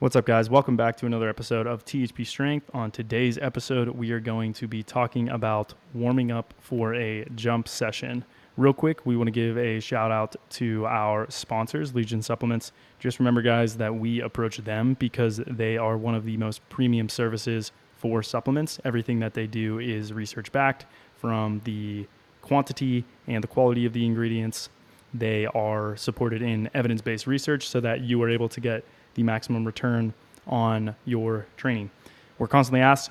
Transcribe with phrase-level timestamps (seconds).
[0.00, 0.48] What's up, guys?
[0.48, 2.70] Welcome back to another episode of THP Strength.
[2.72, 7.66] On today's episode, we are going to be talking about warming up for a jump
[7.66, 8.24] session.
[8.56, 12.70] Real quick, we want to give a shout out to our sponsors, Legion Supplements.
[13.00, 17.08] Just remember, guys, that we approach them because they are one of the most premium
[17.08, 18.78] services for supplements.
[18.84, 20.86] Everything that they do is research backed
[21.16, 22.06] from the
[22.40, 24.68] quantity and the quality of the ingredients.
[25.12, 29.22] They are supported in evidence based research so that you are able to get the
[29.22, 30.14] maximum return
[30.46, 31.90] on your training.
[32.38, 33.10] We're constantly asked,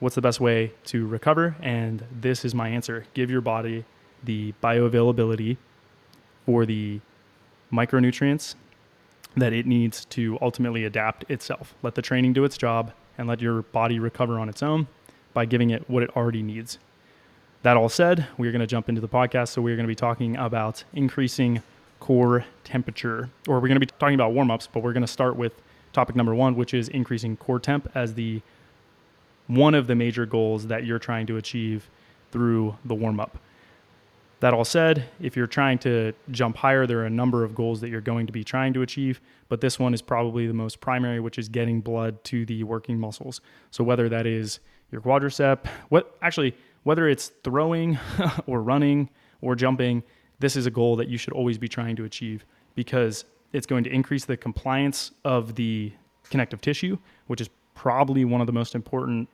[0.00, 1.56] what's the best way to recover?
[1.62, 3.84] And this is my answer give your body
[4.22, 5.56] the bioavailability
[6.46, 7.00] for the
[7.72, 8.54] micronutrients
[9.36, 11.74] that it needs to ultimately adapt itself.
[11.82, 14.86] Let the training do its job and let your body recover on its own
[15.32, 16.78] by giving it what it already needs.
[17.62, 19.48] That all said, we're going to jump into the podcast.
[19.48, 21.62] So, we're going to be talking about increasing
[22.00, 25.06] core temperature, or we're going to be talking about warm ups, but we're going to
[25.06, 25.52] start with
[25.92, 28.42] topic number one, which is increasing core temp as the
[29.46, 31.88] one of the major goals that you're trying to achieve
[32.32, 33.38] through the warm up.
[34.40, 37.80] That all said, if you're trying to jump higher, there are a number of goals
[37.80, 40.80] that you're going to be trying to achieve, but this one is probably the most
[40.80, 43.40] primary, which is getting blood to the working muscles.
[43.70, 47.98] So whether that is your quadricep, what actually whether it's throwing
[48.46, 49.08] or running
[49.40, 50.02] or jumping,
[50.44, 53.82] this is a goal that you should always be trying to achieve because it's going
[53.82, 55.90] to increase the compliance of the
[56.28, 59.26] connective tissue, which is probably one of the most important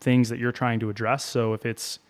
[0.00, 1.24] things that you're trying to address.
[1.24, 2.00] So if it's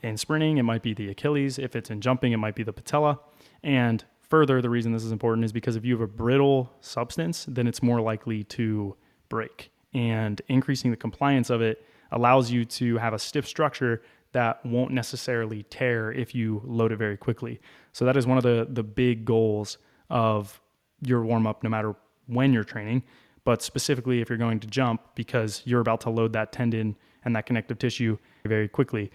[0.00, 1.58] in sprinting, it might be the Achilles.
[1.58, 3.18] If it's in jumping, it might be the patella.
[3.64, 7.46] And further, the reason this is important is because if you have a brittle substance,
[7.48, 8.94] then it's more likely to
[9.28, 9.72] break.
[9.92, 14.90] And increasing the compliance of it allows you to have a stiff structure that won't
[14.90, 17.60] necessarily tear if you load it very quickly.
[17.92, 19.78] So that is one of the the big goals
[20.10, 20.60] of
[21.02, 21.94] your warm up no matter
[22.26, 23.02] when you're training,
[23.44, 27.34] but specifically if you're going to jump because you're about to load that tendon and
[27.36, 29.10] that connective tissue very quickly.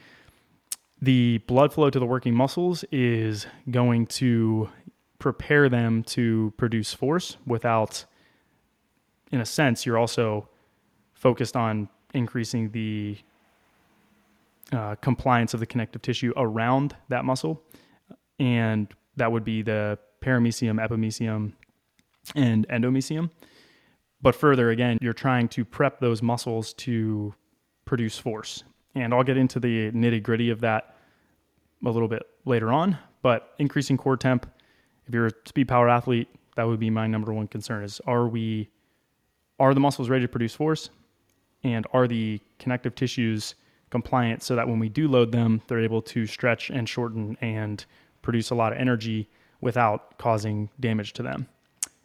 [1.02, 4.70] The blood flow to the working muscles is going to
[5.18, 8.06] prepare them to produce force without
[9.32, 10.48] in a sense you're also
[11.14, 13.18] focused on increasing the
[14.72, 17.62] uh, compliance of the connective tissue around that muscle.
[18.40, 18.88] And
[19.18, 21.54] that would be the perimysium, epimysium,
[22.36, 23.30] and endomysium.
[24.22, 27.34] But further, again, you're trying to prep those muscles to
[27.86, 28.64] produce force.
[28.96, 30.96] And I'll get into the nitty gritty of that
[31.86, 32.98] a little bit later on.
[33.22, 34.50] But increasing core temp,
[35.08, 38.28] if you're a speed power athlete, that would be my number one concern is are
[38.28, 38.70] we
[39.60, 40.90] are the muscles ready to produce force?
[41.64, 43.56] And are the connective tissues
[43.92, 47.86] compliant so that when we do load them, they're able to stretch and shorten and
[48.22, 49.30] produce a lot of energy
[49.60, 51.48] without causing damage to them.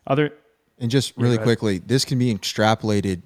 [0.07, 0.33] Other
[0.79, 3.23] and just really quickly, this can be extrapolated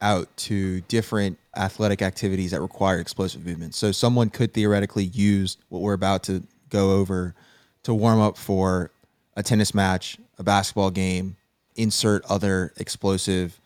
[0.00, 3.74] out to different athletic activities that require explosive movement.
[3.74, 7.34] So someone could theoretically use what we're about to go over
[7.82, 8.90] to warm up for
[9.36, 11.36] a tennis match, a basketball game,
[11.76, 13.60] insert other explosive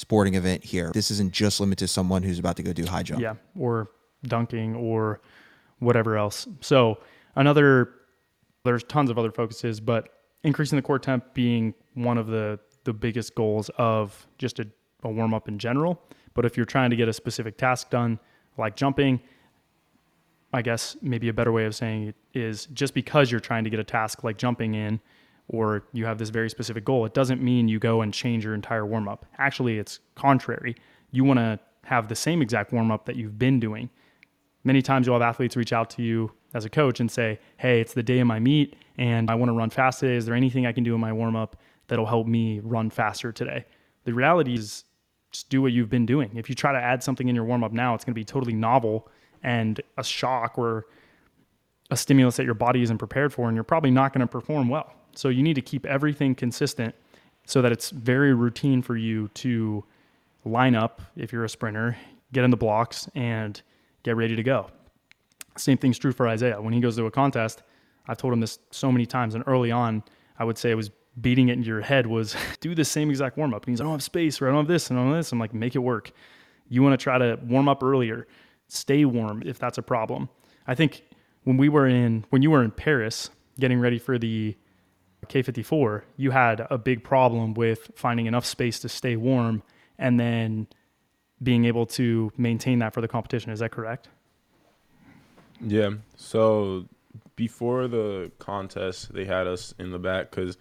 [0.00, 0.90] sporting event here.
[0.94, 3.20] This isn't just limited to someone who's about to go do high jump.
[3.20, 3.90] Yeah, or
[4.24, 5.20] dunking or
[5.78, 6.48] whatever else.
[6.60, 6.98] So
[7.36, 7.90] another
[8.64, 10.08] there's tons of other focuses, but
[10.42, 14.66] increasing the core temp being one of the the biggest goals of just a,
[15.02, 16.02] a warm up in general.
[16.32, 18.18] But if you're trying to get a specific task done,
[18.56, 19.20] like jumping,
[20.54, 23.70] I guess maybe a better way of saying it is just because you're trying to
[23.70, 25.00] get a task like jumping in
[25.52, 28.54] or you have this very specific goal, it doesn't mean you go and change your
[28.54, 29.26] entire warm up.
[29.38, 30.76] Actually, it's contrary.
[31.10, 33.90] You want to have the same exact warm up that you've been doing.
[34.62, 37.80] Many times you'll have athletes reach out to you as a coach and say, Hey,
[37.80, 40.14] it's the day of my meet and I want to run fast today.
[40.14, 41.56] Is there anything I can do in my warm up
[41.88, 43.64] that'll help me run faster today?
[44.04, 44.84] The reality is
[45.32, 46.30] just do what you've been doing.
[46.36, 48.24] If you try to add something in your warm up now, it's going to be
[48.24, 49.08] totally novel
[49.42, 50.86] and a shock or
[51.90, 54.68] a stimulus that your body isn't prepared for, and you're probably not going to perform
[54.68, 54.92] well.
[55.20, 56.94] So you need to keep everything consistent
[57.44, 59.84] so that it's very routine for you to
[60.46, 61.94] line up if you're a sprinter,
[62.32, 63.60] get in the blocks, and
[64.02, 64.70] get ready to go.
[65.58, 66.58] Same thing's true for Isaiah.
[66.58, 67.62] When he goes to a contest,
[68.08, 70.02] I've told him this so many times, and early on,
[70.38, 70.90] I would say it was
[71.20, 73.66] beating it into your head was do the same exact warm up.
[73.66, 75.18] And he's, I don't have space, or I don't have this, and I don't have
[75.18, 75.32] this.
[75.32, 76.12] I'm like, make it work.
[76.70, 78.26] You want to try to warm up earlier,
[78.68, 80.30] stay warm if that's a problem.
[80.66, 81.02] I think
[81.44, 83.28] when we were in, when you were in Paris
[83.58, 84.56] getting ready for the
[85.28, 89.62] Quai 54, you had a big problem with finding enough space to stay warm
[89.98, 90.66] and then
[91.42, 93.50] being able to maintain that for the competition.
[93.50, 94.08] Is that correct?
[95.60, 95.90] Yeah.
[96.16, 96.86] So
[97.36, 100.56] before the contest, they had us in the back because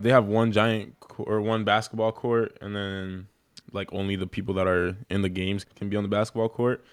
[0.00, 3.26] They have one giant or one basketball court, and then
[3.72, 6.84] like only the people that are in the games can be on the basketball court.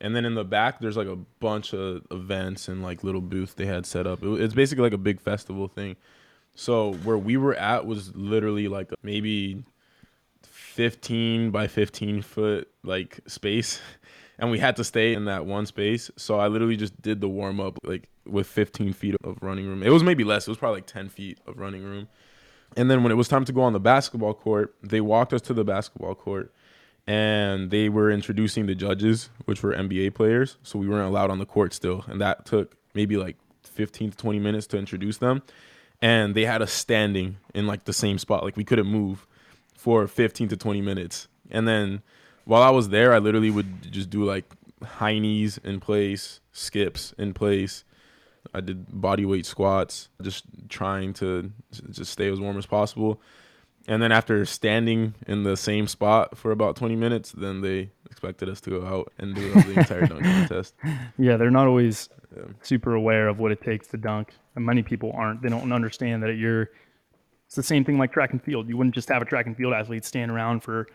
[0.00, 3.54] And then in the back, there's like a bunch of events and like little booths
[3.54, 4.22] they had set up.
[4.22, 5.96] It, it's basically like a big festival thing.
[6.56, 9.62] So where we were at was literally like maybe
[10.42, 13.80] 15 by 15 foot like space.
[14.38, 16.10] And we had to stay in that one space.
[16.16, 19.82] So i literally just did the warm up like with 15 feet of running room.
[19.82, 20.46] It was maybe less.
[20.46, 22.08] It was probably like 10 feet of running room.
[22.76, 25.40] And then when it was time to go on the basketball court they walked us
[25.40, 26.52] to the basketball court
[27.06, 30.58] and they were introducing the judges which were nba players.
[30.62, 32.04] So we weren't allowed on the court still.
[32.06, 35.42] And that took maybe like 15 to 20 minutes to introduce them
[36.02, 39.26] and they had us standing in like the same spot like we couldn't move
[39.76, 41.28] for 15 to 20 minutes.
[41.50, 42.02] And then
[42.44, 44.44] while I was there, I literally would just do like
[44.82, 47.84] high knees in place, skips in place.
[48.54, 51.52] I did body weight squats, just trying to
[51.90, 53.20] just stay as warm as possible.
[53.88, 58.48] And then after standing in the same spot for about 20 minutes, then they expected
[58.48, 60.74] us to go out and do the entire dunk contest.
[61.18, 62.44] Yeah, they're not always yeah.
[62.62, 64.30] super aware of what it takes to dunk.
[64.56, 65.42] And many people aren't.
[65.42, 66.70] They don't understand that you're
[67.46, 68.68] it's the same thing like track and field.
[68.68, 70.88] You wouldn't just have a track and field athlete stand around for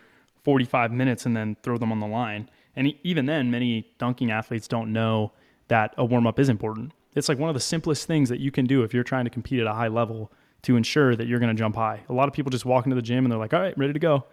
[0.43, 2.49] 45 minutes and then throw them on the line.
[2.75, 5.31] And even then, many dunking athletes don't know
[5.69, 6.91] that a warm up is important.
[7.15, 9.29] It's like one of the simplest things that you can do if you're trying to
[9.29, 10.31] compete at a high level
[10.63, 12.01] to ensure that you're going to jump high.
[12.09, 13.93] A lot of people just walk into the gym and they're like, all right, ready
[13.93, 14.25] to go.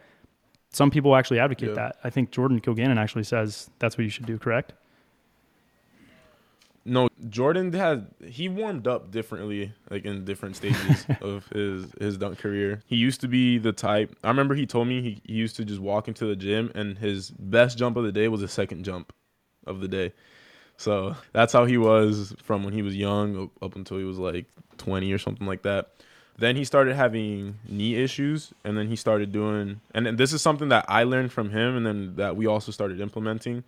[0.71, 1.75] Some people actually advocate yeah.
[1.77, 1.97] that.
[2.05, 4.75] I think Jordan Kilganon actually says that's what you should do, correct?
[6.85, 12.39] No, Jordan had he warmed up differently, like in different stages of his his dunk
[12.39, 12.83] career.
[12.87, 14.17] He used to be the type.
[14.25, 16.97] I remember he told me he, he used to just walk into the gym and
[16.97, 19.13] his best jump of the day was a second jump
[19.67, 20.13] of the day.
[20.79, 24.47] So that's how he was from when he was young up until he was like
[24.79, 25.91] 20 or something like that.
[26.39, 29.81] Then he started having knee issues, and then he started doing.
[29.93, 32.71] And, and this is something that I learned from him, and then that we also
[32.71, 33.65] started implementing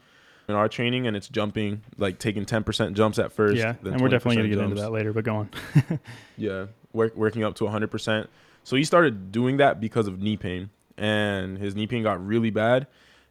[0.49, 3.57] in our training, and it's jumping, like taking 10% jumps at first.
[3.57, 5.51] Yeah, and we're definitely going to get into that later, but go on.
[6.37, 8.29] yeah, work, working up to 100%.
[8.63, 12.51] So he started doing that because of knee pain, and his knee pain got really
[12.51, 12.87] bad,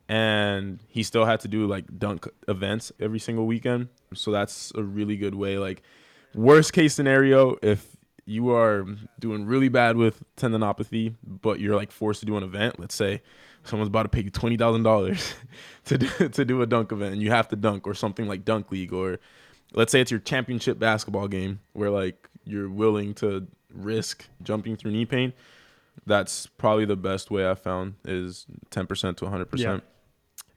[0.10, 3.88] and he still had to do like dunk events every single weekend.
[4.14, 5.58] So that's a really good way.
[5.58, 5.82] Like,
[6.34, 7.96] worst case scenario, if
[8.30, 8.86] you are
[9.20, 13.22] doing really bad with tendinopathy, but you're like forced to do an event, let's say
[13.64, 15.34] someone's about to pay you twenty thousand dollars
[15.86, 18.46] to do, to do a dunk event, and you have to dunk or something like
[18.46, 19.20] dunk league, or
[19.74, 24.92] let's say it's your championship basketball game where like you're willing to risk jumping through
[24.92, 25.34] knee pain.
[26.06, 29.52] That's probably the best way I found is ten percent to hundred yeah.
[29.52, 29.84] percent,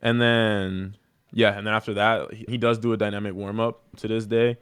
[0.00, 0.96] and then
[1.32, 4.58] yeah, and then after that he does do a dynamic warm up to this day.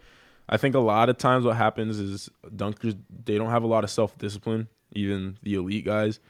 [0.51, 3.85] I think a lot of times what happens is dunkers they don't have a lot
[3.85, 6.21] of self discipline, even the elite guys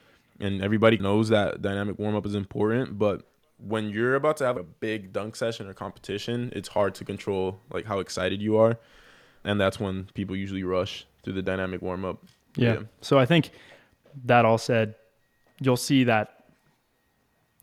[0.40, 3.22] and everybody knows that dynamic warm up is important, but
[3.58, 7.60] when you're about to have a big dunk session or competition, it's hard to control
[7.70, 8.78] like how excited you are,
[9.44, 12.24] and that's when people usually rush through the dynamic warm up.
[12.56, 12.72] Yeah.
[12.72, 12.80] yeah.
[13.02, 13.50] So I think
[14.24, 14.94] that all said,
[15.60, 16.44] you'll see that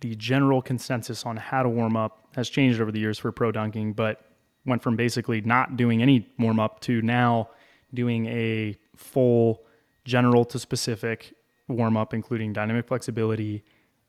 [0.02, 3.52] the general consensus on how to warm up has changed over the years for pro
[3.52, 4.22] dunking, but
[4.68, 7.50] went from basically not doing any warm up to now
[7.94, 9.64] doing a full
[10.06, 11.34] general to specific
[11.68, 13.64] warm up, including dynamic flexibility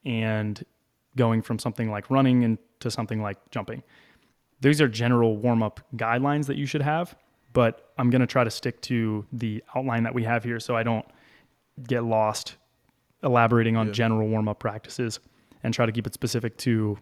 [0.05, 0.65] and
[1.17, 3.83] going from something like running into something like jumping.
[4.61, 7.17] These are general warm up guidelines that you should have,
[7.53, 10.77] but I'm going to try to stick to the outline that we have here so
[10.77, 11.07] I don't
[11.87, 12.57] get lost
[13.23, 13.93] elaborating on yeah.
[13.93, 15.21] general warm up practices
[15.63, 16.99] and try to keep it specific to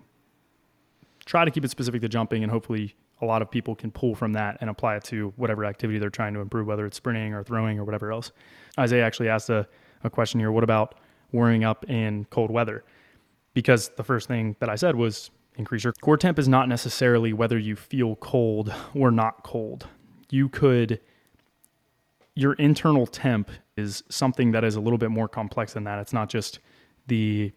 [1.25, 4.15] try to keep it specific to jumping and hopefully a lot of people can pull
[4.15, 7.33] from that and apply it to whatever activity they're trying to improve whether it's sprinting
[7.33, 8.33] or throwing or whatever else.
[8.79, 9.67] Isaiah actually asked a
[10.07, 10.51] a question here.
[10.51, 10.95] What about
[11.33, 12.85] warming up in cold weather?
[13.55, 17.33] Because the first thing that I said was increase your core temp is not necessarily
[17.33, 19.89] whether you feel cold or not cold.
[20.31, 21.01] You could,
[22.35, 25.99] your internal temp is something that is a little bit more complex than that.
[25.99, 26.59] It's not just
[27.07, 27.53] the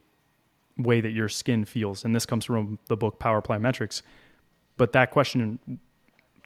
[0.77, 2.05] way that your skin feels.
[2.05, 4.01] And this comes from the book Power Plyometrics.
[4.79, 5.59] But that question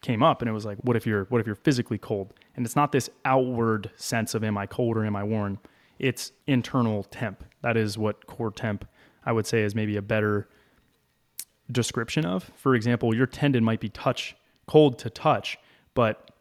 [0.02, 2.34] came up and it was like, what if you're what if you're physically cold?
[2.58, 5.60] And it's not this outward sense of am I cold or am I warm?
[6.00, 7.44] it's internal temp.
[7.62, 8.86] That is what core temp
[9.26, 10.50] I would say is maybe a better
[11.72, 12.52] description of.
[12.56, 14.36] For example, your tendon might be touch
[14.68, 15.58] cold to touch,
[15.94, 16.32] but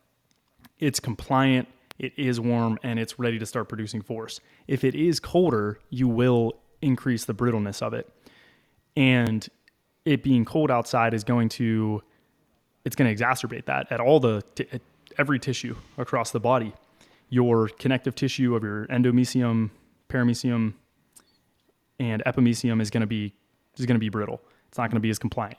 [0.78, 1.68] it's compliant,
[1.98, 4.40] it is warm, and it's ready to start producing force.
[4.66, 8.12] If it is colder, you will increase the brittleness of it.
[8.96, 9.48] And
[10.04, 12.02] it being cold outside is going to
[12.84, 14.66] it's going to exacerbate that at all the t-
[15.18, 16.72] every tissue across the body
[17.32, 19.70] your connective tissue of your endomysium,
[20.10, 20.74] perimysium,
[21.98, 23.32] and epimysium is going to be
[23.78, 24.42] is going to be brittle.
[24.68, 25.56] It's not going to be as compliant.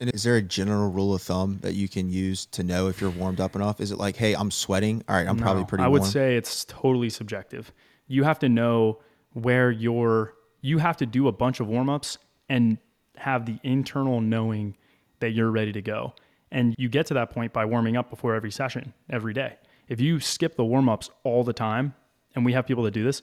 [0.00, 3.00] And is there a general rule of thumb that you can use to know if
[3.00, 3.80] you're warmed up enough?
[3.80, 5.02] Is it like, hey, I'm sweating.
[5.08, 5.82] All right, I'm no, probably pretty.
[5.82, 7.72] I would say it's totally subjective.
[8.06, 9.00] You have to know
[9.32, 10.34] where you're.
[10.60, 12.18] You have to do a bunch of warm ups
[12.50, 12.76] and
[13.16, 14.76] have the internal knowing
[15.20, 16.14] that you're ready to go.
[16.50, 19.56] And you get to that point by warming up before every session, every day.
[19.88, 21.94] If you skip the warm ups all the time,
[22.34, 23.22] and we have people that do this,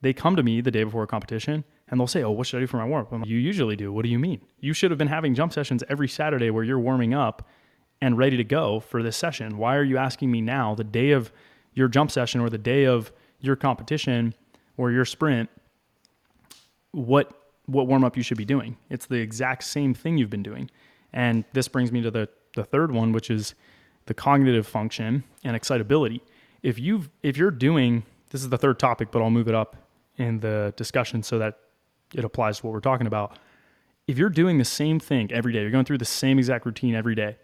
[0.00, 2.58] they come to me the day before a competition and they'll say, Oh, what should
[2.58, 3.12] I do for my warm up?
[3.12, 3.92] Like, you usually do.
[3.92, 4.40] What do you mean?
[4.60, 7.48] You should have been having jump sessions every Saturday where you're warming up
[8.00, 9.56] and ready to go for this session.
[9.56, 11.32] Why are you asking me now, the day of
[11.72, 14.34] your jump session or the day of your competition
[14.76, 15.48] or your sprint,
[16.92, 17.32] what
[17.66, 18.76] what warm up you should be doing?
[18.90, 20.70] It's the exact same thing you've been doing.
[21.12, 23.54] And this brings me to the, the third one, which is
[24.06, 26.22] the cognitive function and excitability.
[26.62, 29.76] If you've if you're doing this is the third topic, but I'll move it up
[30.16, 31.58] in the discussion so that
[32.14, 33.38] it applies to what we're talking about.
[34.06, 36.94] If you're doing the same thing every day, you're going through the same exact routine
[36.94, 37.36] every day,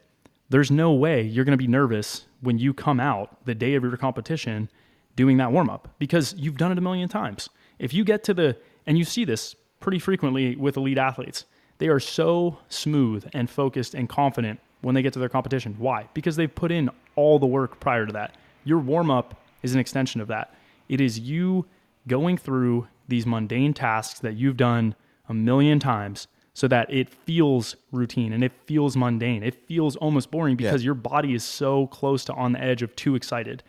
[0.48, 3.82] there's no way you're going to be nervous when you come out the day of
[3.82, 4.68] your competition
[5.16, 7.48] doing that warm up because you've done it a million times.
[7.78, 11.46] If you get to the, and you see this pretty frequently with elite athletes,
[11.78, 15.74] they are so smooth and focused and confident when they get to their competition.
[15.78, 16.08] Why?
[16.14, 18.36] Because they've put in all the work prior to that.
[18.64, 20.54] Your warm up is an extension of that.
[20.88, 21.66] It is you
[22.06, 24.94] going through these mundane tasks that you've done
[25.28, 29.42] a million times so that it feels routine and it feels mundane.
[29.42, 30.86] It feels almost boring because yeah.
[30.86, 33.62] your body is so close to on the edge of too excited.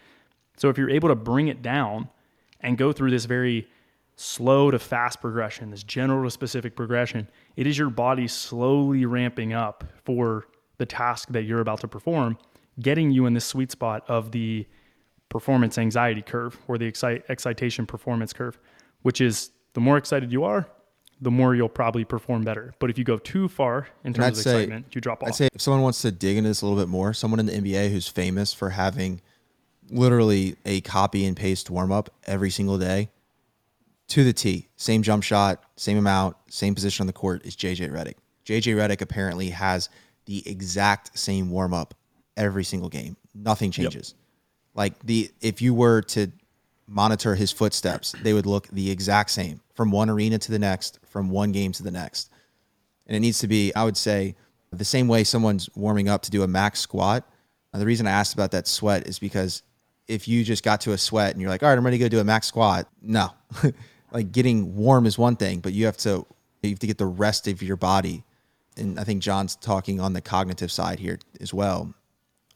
[0.58, 2.10] So if you're able to bring it down
[2.60, 3.68] and go through this very
[4.22, 9.51] slow to fast progression, this general to specific progression, it is your body slowly ramping
[9.51, 10.46] up for
[10.78, 12.38] the task that you're about to perform,
[12.80, 14.66] getting you in this sweet spot of the
[15.30, 18.60] performance anxiety curve or the excite, excitation performance curve,
[19.01, 20.68] which is the more excited you are,
[21.20, 22.74] the more you'll probably perform better.
[22.80, 25.30] But if you go too far in terms of say, excitement, you drop off.
[25.30, 27.48] I'd say if someone wants to dig into this a little bit more, someone in
[27.48, 29.22] the NBA who's famous for having
[29.90, 33.10] literally a copy and paste warm up every single day
[34.12, 37.91] to the T, same jump shot, same amount, same position on the court is JJ
[37.91, 38.15] Redick.
[38.46, 39.88] JJ Redick apparently has
[40.25, 41.94] the exact same warm up
[42.36, 43.15] every single game.
[43.34, 44.13] Nothing changes.
[44.13, 44.75] Yep.
[44.75, 46.30] Like the if you were to
[46.88, 51.00] monitor his footsteps, they would look the exact same from one arena to the next,
[51.08, 52.30] from one game to the next.
[53.08, 54.36] And it needs to be, I would say,
[54.74, 57.25] the same way someone's warming up to do a max squat.
[57.74, 59.63] Now, the reason I asked about that sweat is because
[60.10, 62.03] if you just got to a sweat and you're like, all right, I'm ready to
[62.03, 63.30] go do a max squat, no.
[64.12, 66.25] like getting warm is one thing, but you have to
[66.62, 68.24] you have to get the rest of your body.
[68.77, 71.94] And I think John's talking on the cognitive side here as well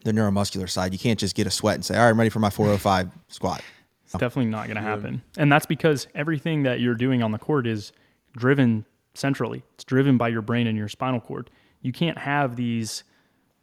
[0.06, 0.92] the neuromuscular side.
[0.92, 3.10] You can't just get a sweat and say, all right, I'm ready for my 405
[3.28, 3.62] squat.
[4.04, 5.20] It's definitely not going to happen.
[5.36, 7.92] And that's because everything that you're doing on the court is
[8.36, 9.64] driven centrally.
[9.74, 11.50] It's driven by your brain and your spinal cord.
[11.82, 13.02] You can't have these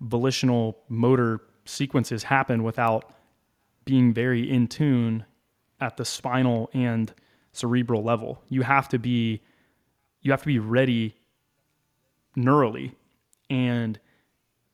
[0.01, 3.13] volitional motor sequences happen without
[3.85, 5.25] being very in tune
[5.79, 7.13] at the spinal and
[7.53, 8.43] cerebral level.
[8.49, 9.41] You have to be
[10.21, 11.15] you have to be ready
[12.37, 12.93] neurally
[13.49, 13.99] and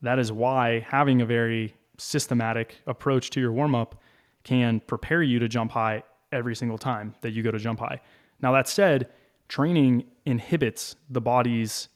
[0.02, 4.02] that is why having a very systematic approach to your warm up
[4.44, 8.00] can prepare you to jump high every single time that you go to jump high.
[8.42, 9.10] Now, that said,
[9.48, 11.90] training inhibits the body's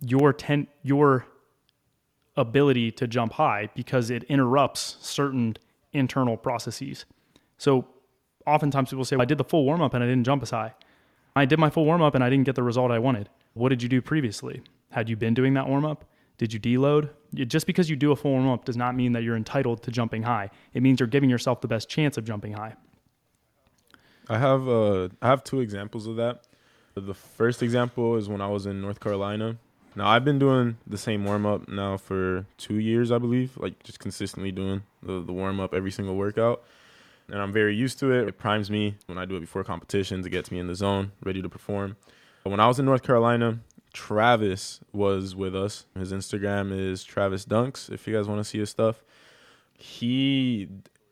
[0.00, 1.26] your ten, your
[2.36, 5.56] ability to jump high because it interrupts certain
[5.92, 7.06] internal processes.
[7.56, 7.88] So
[8.46, 10.50] oftentimes people say, well, I did the full warm up and I didn't jump as
[10.50, 10.74] high.
[11.34, 13.28] I did my full warm up and I didn't get the result I wanted.
[13.54, 14.62] What did you do previously?
[14.90, 16.04] Had you been doing that warm up?
[16.38, 17.10] Did you deload?
[17.34, 19.90] Just because you do a full warm up does not mean that you're entitled to
[19.90, 20.50] jumping high.
[20.74, 22.76] It means you're giving yourself the best chance of jumping high.
[24.28, 26.42] I have uh, I have two examples of that.
[26.94, 29.56] The first example is when I was in North Carolina.
[29.94, 33.82] Now I've been doing the same warm up now for two years, I believe, like
[33.82, 36.62] just consistently doing the, the warm up every single workout.
[37.28, 38.28] And I'm very used to it.
[38.28, 40.26] It primes me when I do it before competitions.
[40.26, 41.96] It gets me in the zone, ready to perform.
[42.44, 43.58] But when I was in North Carolina,
[43.92, 45.86] Travis was with us.
[45.98, 47.90] His Instagram is Travis Dunks.
[47.90, 49.02] If you guys want to see his stuff,
[49.74, 50.68] he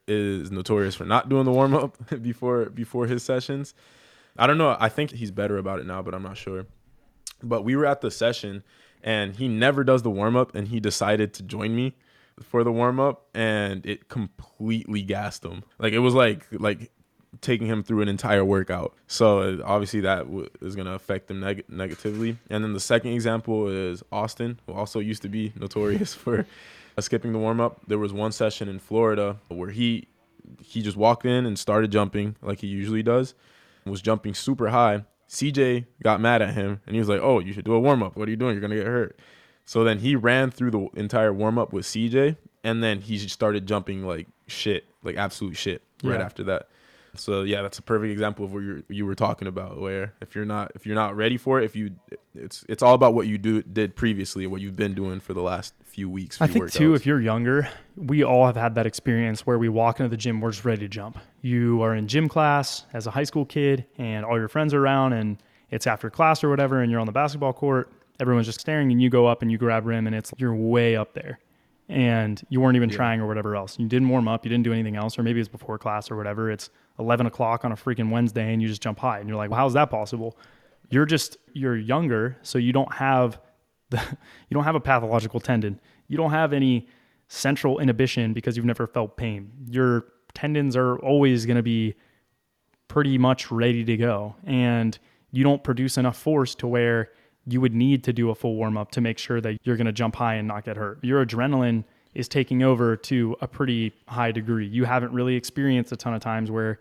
[0.06, 3.74] is notorious for not doing the warm up before before his sessions.
[4.36, 4.76] I don't know.
[4.78, 6.66] I think he's better about it now, but I'm not sure.
[7.42, 8.62] But we were at the session
[9.02, 11.94] and he never does the warm up and he decided to join me
[12.42, 15.62] for the warm up and it completely gassed him.
[15.78, 16.90] Like it was like like
[17.40, 18.94] taking him through an entire workout.
[19.06, 22.38] So obviously that w- is going to affect him neg- negatively.
[22.48, 26.46] And then the second example is Austin, who also used to be notorious for
[27.00, 27.80] skipping the warm up.
[27.86, 30.08] There was one session in Florida where he
[30.62, 33.34] he just walked in and started jumping like he usually does,
[33.84, 35.04] was jumping super high.
[35.28, 38.02] CJ got mad at him and he was like, "Oh, you should do a warm
[38.02, 38.16] up.
[38.16, 38.52] What are you doing?
[38.52, 39.18] You're gonna get hurt."
[39.64, 43.66] So then he ran through the entire warm up with CJ, and then he started
[43.66, 46.24] jumping like shit, like absolute shit, right Yeah.
[46.24, 46.68] after that.
[47.16, 49.80] So yeah, that's a perfect example of what you you were talking about.
[49.80, 51.92] Where if you're not if you're not ready for it, if you
[52.34, 55.40] it's it's all about what you do did previously, what you've been doing for the
[55.40, 56.40] last few weeks.
[56.42, 59.68] I few think too, if you're younger, we all have had that experience where we
[59.68, 61.16] walk into the gym, we're just ready to jump.
[61.40, 64.80] You are in gym class as a high school kid, and all your friends are
[64.82, 65.38] around, and
[65.70, 67.92] it's after class or whatever, and you're on the basketball court.
[68.20, 70.96] Everyone's just staring, and you go up and you grab rim, and it's you're way
[70.96, 71.38] up there,
[71.88, 72.96] and you weren't even Yeah.
[72.96, 73.78] trying or whatever else.
[73.78, 76.16] You didn't warm up, you didn't do anything else, or maybe it's before class or
[76.16, 76.50] whatever.
[76.50, 79.50] It's 11 o'clock on a freaking Wednesday, and you just jump high, and you're like,
[79.50, 80.38] well, how's that possible?
[80.90, 83.40] You're just you're younger, so you don't have
[83.90, 83.98] the
[84.48, 85.80] you don't have a pathological tendon.
[86.08, 86.86] You don't have any
[87.28, 89.50] central inhibition because you've never felt pain.
[89.70, 90.04] Your
[90.34, 91.94] tendons are always going to be
[92.88, 94.98] pretty much ready to go and
[95.32, 97.10] you don't produce enough force to where
[97.46, 99.86] you would need to do a full warm up to make sure that you're going
[99.86, 100.98] to jump high and not get hurt.
[101.02, 101.84] Your adrenaline
[102.14, 104.66] is taking over to a pretty high degree.
[104.66, 106.78] You haven't really experienced a ton of times where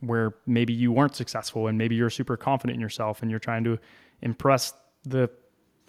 [0.00, 3.64] where maybe you weren't successful and maybe you're super confident in yourself and you're trying
[3.64, 3.78] to
[4.20, 5.28] impress the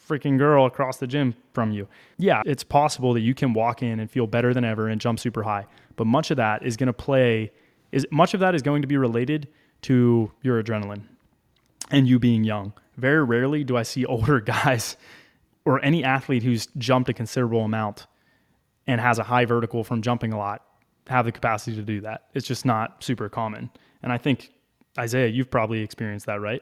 [0.08, 1.88] freaking girl across the gym from you.
[2.17, 5.20] Yeah, it's possible that you can walk in and feel better than ever and jump
[5.20, 5.65] super high,
[5.98, 7.51] but much of that is going to play
[7.91, 9.48] is much of that is going to be related
[9.82, 11.03] to your adrenaline
[11.91, 12.74] and you being young.
[12.98, 14.98] Very rarely do I see older guys
[15.66, 18.08] or any athlete who's jumped a considerable amount
[18.86, 20.63] and has a high vertical from jumping a lot
[21.08, 22.25] have the capacity to do that.
[22.34, 23.70] It's just not super common.
[24.04, 24.51] And I think
[25.00, 26.62] Isaiah, you've probably experienced that, right?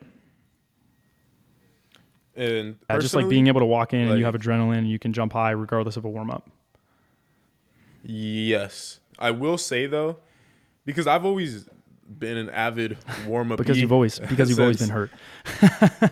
[2.36, 5.00] and Yeah, just like being able to walk in and you have adrenaline and you
[5.00, 6.50] can jump high regardless of a warm up.
[8.04, 10.18] Yes, I will say though,
[10.86, 11.70] because I've always
[12.08, 12.98] been an avid
[13.28, 15.12] warm up Because you've always because you've always been hurt.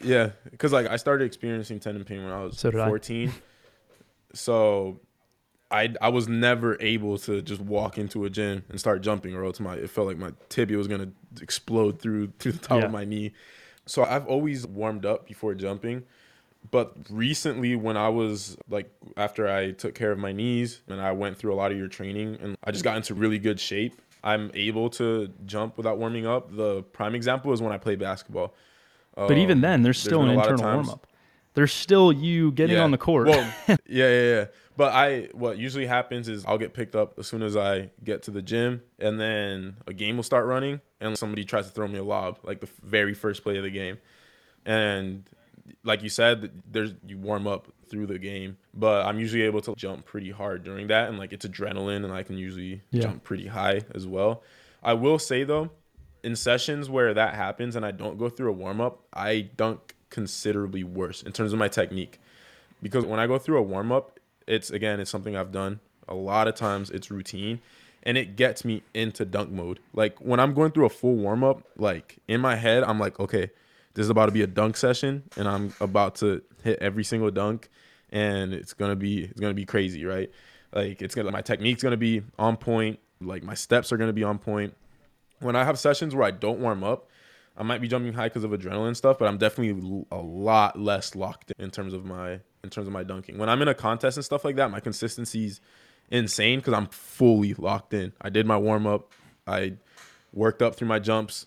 [0.00, 2.86] Yeah, because like I started experiencing tendon pain when I was So did I.
[2.88, 3.32] 14.
[4.32, 5.00] so
[5.70, 9.44] I I was never able to just walk into a gym and start jumping, or
[9.44, 11.10] else my it felt like my tibia was gonna
[11.42, 12.84] explode through through the top Yeah.
[12.86, 13.32] of my knee.
[13.86, 16.04] So I've always warmed up before jumping.
[16.70, 21.12] But recently, when I was like, after I took care of my knees and I
[21.12, 23.94] went through a lot of your training and I just got into really good shape,
[24.22, 26.54] I'm able to jump without warming up.
[26.54, 28.54] The prime example is when I play basketball.
[29.14, 31.06] But even Um, then, there's still been an a lot of internal warm up.
[31.54, 32.84] There's still you getting Yeah.
[32.84, 33.26] on the court.
[33.28, 34.44] Well, yeah, yeah, yeah.
[34.76, 38.22] But I, what usually happens is I'll get picked up as soon as I get
[38.24, 41.88] to the gym, and then a game will start running, and somebody tries to throw
[41.88, 43.98] me a lob, like the very first play of the game,
[44.64, 45.24] and
[45.82, 49.74] like you said, there's you warm up through the game, but I'm usually able to
[49.76, 53.02] jump pretty hard during that, and like it's adrenaline, and I can usually Yeah.
[53.02, 54.42] jump pretty high as well.
[54.82, 55.70] I will say though,
[56.22, 59.94] in sessions where that happens and I don't go through a warm up, I dunk
[60.10, 62.18] considerably worse in terms of my technique.
[62.82, 66.14] Because when I go through a warm up, it's again, it's something I've done a
[66.14, 67.60] lot of times, it's routine
[68.04, 69.80] and it gets me into dunk mode.
[69.92, 73.18] Like when I'm going through a full warm up, like in my head, I'm like,
[73.20, 73.50] okay,
[73.98, 77.32] this is about to be a dunk session and I'm about to hit every single
[77.32, 77.68] dunk
[78.10, 80.30] and it's to be it's to be crazy, right?
[80.72, 84.22] Like it's to my technique's to be on point, like my steps are to be
[84.22, 84.76] on point
[85.40, 87.08] when I have sessions where I don't warm up,
[87.56, 91.16] I might be jumping high because of adrenaline stuff, but I'm definitely a lot less
[91.16, 93.36] locked in terms of my in terms of my dunking.
[93.36, 95.60] When I'm in a contest and stuff like that, my consistency's
[96.08, 98.12] insane because I'm fully locked in.
[98.20, 99.12] I did my warm up,
[99.44, 99.72] I
[100.32, 101.46] worked up through my jumps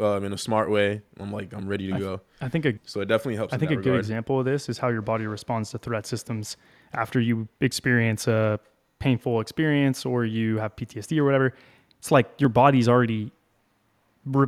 [0.00, 1.02] um, in a smart way.
[1.18, 2.20] I'm like I'm ready to go.
[2.40, 3.52] I think a So it definitely helps.
[3.52, 5.78] I in think a that good example of this is how your body responds to
[5.78, 6.56] threat systems
[6.92, 8.58] after you experience a
[8.98, 11.54] painful experience or you have PTSD or whatever.
[11.98, 13.32] It's like your body's already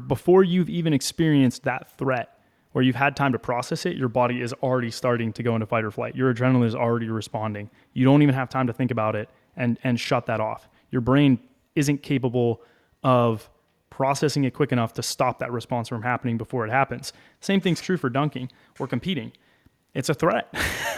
[0.07, 2.39] before you've even experienced that threat
[2.73, 5.67] where you've had time to process it, your body is already starting to go into
[5.67, 6.17] fight or flight.
[6.17, 7.71] Your adrenaline is already responding.
[7.93, 10.69] You don't even have time to think about it and and shut that off.
[10.91, 11.39] Your brain
[11.75, 12.63] isn't capable
[13.03, 13.49] of
[13.93, 17.13] processing it quick enough to stop that response from happening before it happens.
[17.41, 19.33] Same thing's true for dunking or competing.
[19.93, 20.49] It's a threat.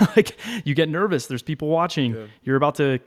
[0.17, 2.15] like you get nervous, there's people watching.
[2.15, 2.27] Yeah.
[2.45, 3.01] You're about to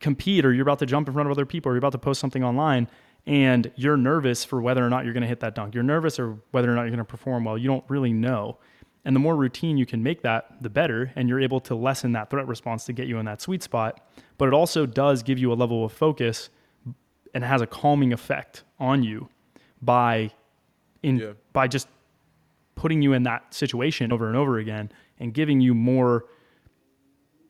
[0.00, 1.98] compete or you're about to jump in front of other people or you're about to
[1.98, 2.88] post something online
[3.26, 5.74] and you're nervous for whether or not you're going to hit that dunk.
[5.74, 7.56] You're nervous or whether or not you're going to perform well.
[7.56, 8.58] You don't really know.
[9.06, 11.10] And the more routine you can make that, the better.
[11.16, 14.06] And you're able to lessen that threat response to get you in that sweet spot.
[14.36, 16.50] But it also does give you a level of focus
[17.32, 19.28] and has a calming effect on you
[19.80, 20.30] by
[21.02, 21.32] in Yeah.
[21.52, 21.88] by just
[22.74, 24.90] putting you in that situation over and over again
[25.20, 26.24] and giving you more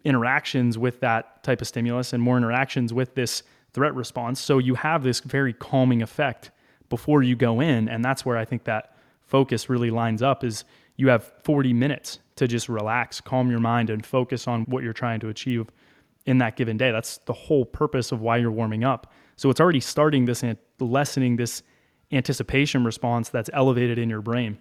[0.05, 3.43] interactions with that type of stimulus and more interactions with this
[3.73, 4.41] threat response.
[4.41, 6.51] So you have this very calming effect
[6.89, 7.89] before you go in.
[7.89, 8.95] And that's where I think that
[9.27, 10.65] focus really lines up is
[10.97, 14.93] you have 40 minutes to just relax, calm your mind and focus on what you're
[14.93, 15.69] trying to achieve
[16.27, 16.91] in that given day.
[16.91, 19.13] That's the whole purpose of why you're warming up.
[19.37, 20.45] So it's already starting this
[20.79, 21.63] lessening this
[22.11, 24.59] anticipation response that's elevated in your brain.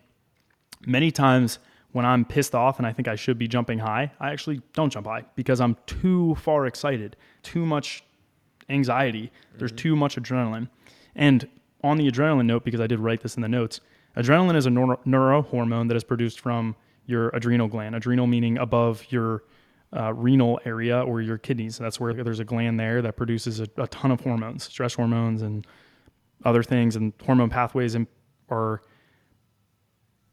[0.85, 1.59] Many times
[1.91, 4.91] when I'm pissed off and I think I should be jumping high, I actually don't
[4.91, 8.03] jump high because I'm too far excited, too much
[8.69, 9.57] anxiety, mm-hmm.
[9.59, 10.69] there's too much adrenaline.
[11.15, 11.47] And
[11.83, 13.81] on the adrenaline note, because I did write this in the notes,
[14.15, 17.95] adrenaline is a neuro- neurohormone that is produced from your adrenal gland.
[17.95, 19.43] Adrenal meaning above your
[19.95, 21.77] uh, renal area or your kidneys.
[21.77, 25.41] That's where there's a gland there that produces a, a ton of hormones, stress hormones,
[25.41, 25.65] and
[26.45, 26.95] other things.
[26.95, 27.95] And hormone pathways
[28.49, 28.81] are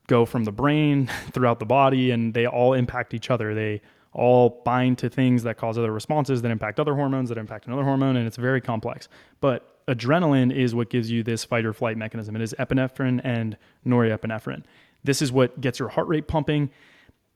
[0.06, 3.54] go from the brain throughout the body, and they all impact each other.
[3.54, 3.80] They
[4.12, 7.84] all bind to things that cause other responses that impact other hormones that impact another
[7.84, 9.08] hormone, and it's very complex.
[9.40, 12.34] But adrenaline is what gives you this fight or flight mechanism.
[12.36, 14.64] It is epinephrine and norepinephrine.
[15.04, 16.70] This is what gets your heart rate pumping.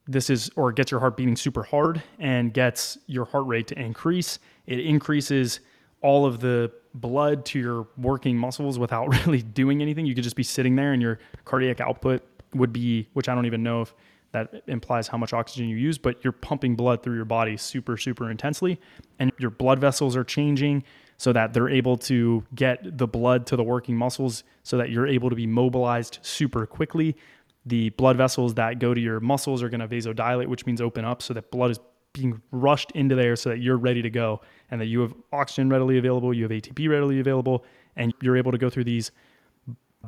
[0.09, 3.79] This is, or gets your heart beating super hard and gets your heart rate to
[3.79, 4.39] increase.
[4.67, 5.61] It increases
[6.01, 10.07] all of the blood to your working muscles without really doing anything.
[10.07, 12.23] You could just be sitting there and your cardiac output
[12.55, 13.95] would be, which I don't even know if
[14.33, 17.97] that implies how much oxygen you use, but you're pumping blood through your body super,
[17.97, 18.81] super intensely.
[19.19, 20.85] And your blood vessels are changing
[21.19, 25.07] so that they're able to get the blood to the working muscles so that you're
[25.07, 27.17] able to be mobilized super quickly.
[27.67, 31.05] The blood vessels that go to your muscles are going to vasodilate, which means open
[31.05, 31.79] up so that blood is
[32.13, 35.69] being rushed into there so that you're ready to go and that you have oxygen
[35.69, 37.65] readily available, you have ATP readily available,
[37.97, 39.11] and you're able to go through these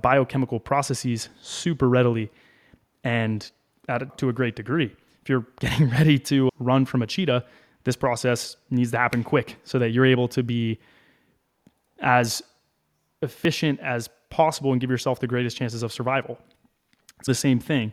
[0.01, 2.31] biochemical processes super readily
[3.05, 3.51] and
[3.89, 4.95] at, to a great degree.
[5.23, 7.45] If you're getting ready to run from a cheetah,
[7.85, 10.79] this process needs to happen quick so that you're able to be
[12.01, 12.43] as
[13.23, 16.39] efficient as possible and give yourself the greatest chances of survival.
[17.19, 17.93] It's the same thing.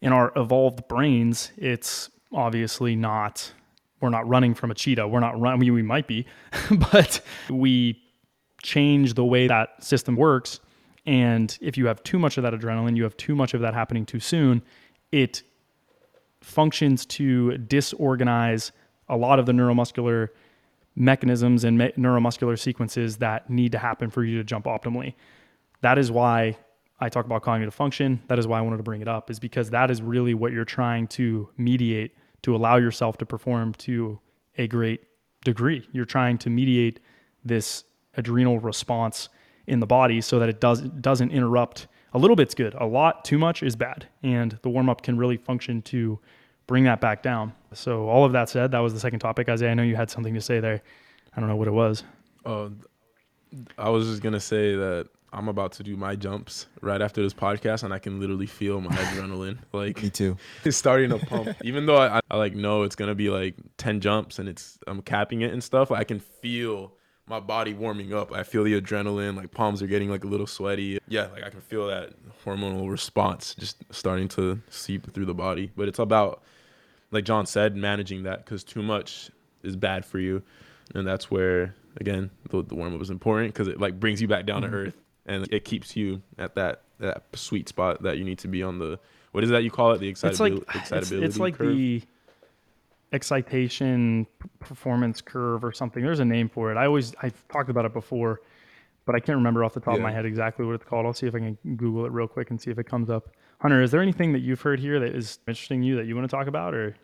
[0.00, 3.52] In our evolved brains, it's obviously not,
[4.00, 5.06] we're not running from a cheetah.
[5.06, 6.26] We're not running, we might be,
[6.70, 8.02] but we
[8.62, 10.60] change the way that system works.
[11.06, 13.74] And if you have too much of that adrenaline, you have too much of that
[13.74, 14.62] happening too soon,
[15.12, 15.42] it
[16.40, 18.72] functions to disorganize
[19.08, 20.28] a lot of the neuromuscular
[20.96, 25.14] mechanisms and me- neuromuscular sequences that need to happen for you to jump optimally.
[25.80, 26.56] That is why
[27.00, 28.22] I talk about cognitive function.
[28.28, 30.52] That is why I wanted to bring it up, is because that is really what
[30.52, 34.20] you're trying to mediate to allow yourself to perform to
[34.58, 35.02] a great
[35.44, 35.86] degree.
[35.92, 37.00] You're trying to mediate
[37.44, 37.84] this
[38.16, 39.28] adrenal response
[39.66, 41.88] in the body so that it does doesn't interrupt.
[42.12, 42.74] A little bit's good.
[42.74, 46.20] A lot, too much is bad, and the warm up can really function to
[46.66, 47.52] bring that back down.
[47.72, 49.48] So all of that said, that was the second topic.
[49.48, 50.80] Isaiah, I know you had something to say there.
[51.36, 52.04] I don't know what it was.
[52.46, 52.70] Oh,
[53.76, 57.34] I was just gonna say that I'm about to do my jumps right after this
[57.34, 59.58] podcast, and I can literally feel my adrenaline.
[59.72, 60.36] Like me too.
[60.64, 61.48] It's starting to pump.
[61.64, 65.02] Even though I, I like know it's gonna be like ten jumps and it's I'm
[65.02, 65.90] capping it and stuff.
[65.90, 66.92] I can feel
[67.26, 68.32] my body warming up.
[68.32, 69.36] I feel the adrenaline.
[69.36, 71.00] Like palms are getting like a little sweaty.
[71.08, 72.12] Yeah, like I can feel that
[72.44, 75.72] hormonal response just starting to seep through the body.
[75.76, 76.42] But it's about
[77.10, 79.30] like John said, managing that because too much
[79.64, 80.42] is bad for you,
[80.94, 84.28] and that's where again the, the warm up is important because it like brings you
[84.28, 84.72] back down mm-hmm.
[84.72, 88.48] to earth and it keeps you at that that sweet spot that you need to
[88.48, 88.98] be on the
[89.32, 91.76] what is that you call it the excitability it's like, excitability it's, it's like curve?
[91.76, 92.02] the
[93.12, 94.26] excitation
[94.58, 97.92] performance curve or something there's a name for it i always i've talked about it
[97.92, 98.40] before
[99.06, 99.98] but i can't remember off the top yeah.
[99.98, 102.28] of my head exactly what it's called i'll see if i can google it real
[102.28, 104.98] quick and see if it comes up hunter is there anything that you've heard here
[104.98, 106.96] that is interesting you that you want to talk about or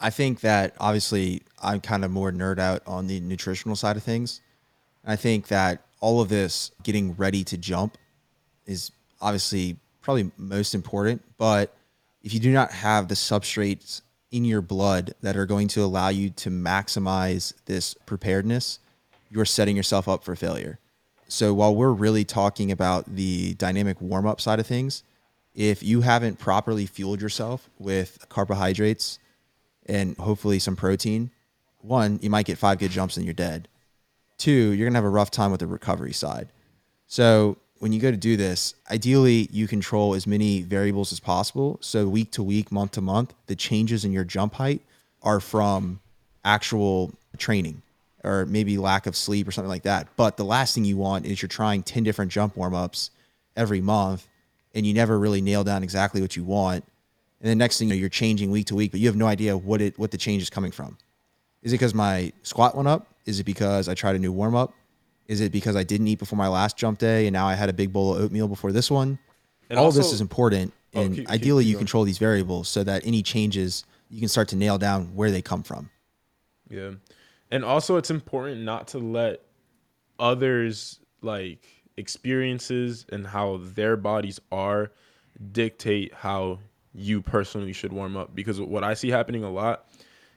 [0.00, 4.02] I think that obviously I'm kind of more nerd out on the nutritional side of
[4.02, 4.40] things.
[5.04, 7.96] I think that all of this getting ready to jump
[8.66, 11.22] is obviously probably most important.
[11.38, 11.74] But
[12.22, 16.08] if you do not have the substrates in your blood that are going to allow
[16.08, 18.78] you to maximize this preparedness,
[19.30, 20.78] you're setting yourself up for failure.
[21.28, 25.02] So while we're really talking about the dynamic warm up side of things,
[25.54, 29.18] if you haven't properly fueled yourself with carbohydrates,
[29.86, 31.30] and hopefully some protein,
[31.80, 33.68] one, you might get five good jumps and you're dead.
[34.38, 36.48] Two, you're gonna have a rough time with the recovery side.
[37.06, 41.78] So when you go to do this, ideally you control as many variables as possible.
[41.80, 44.82] So week to week, month to month, the changes in your jump height
[45.22, 46.00] are from
[46.44, 47.82] actual training
[48.24, 50.08] or maybe lack of sleep or something like that.
[50.16, 53.10] But the last thing you want is you're trying 10 different jump warm ups
[53.56, 54.26] every month
[54.74, 56.84] and you never really nail down exactly what you want
[57.40, 59.26] and then next thing you know, you're changing week to week, but you have no
[59.26, 60.96] idea what it what the change is coming from.
[61.62, 63.06] Is it because my squat went up?
[63.26, 64.72] Is it because I tried a new warm up?
[65.26, 67.68] Is it because I didn't eat before my last jump day and now I had
[67.68, 69.18] a big bowl of oatmeal before this one?
[69.68, 72.68] And All of this is important, Oh, and keep- ideally keep you control these variables
[72.68, 75.90] so that any changes you can start to nail down where they come from.
[76.70, 76.92] Yeah.
[77.50, 79.42] And also it's important not to let
[80.18, 84.92] others like experiences and how their bodies are
[85.52, 86.58] dictate how
[86.94, 89.86] you personally should warm up because what I see happening a lot